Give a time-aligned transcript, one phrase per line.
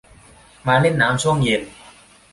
[0.67, 1.61] มาเล่นน้ำช่วงเย็น